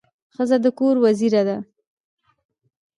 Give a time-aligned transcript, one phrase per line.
[0.35, 1.57] ښځه د کور وزیره ده.